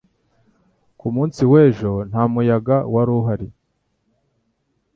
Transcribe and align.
Ku 0.99 1.07
munsi 1.15 1.41
w'ejo 1.51 1.91
nta 2.09 2.23
muyaga 2.31 2.77
wari 2.93 3.11
uhari. 3.19 3.47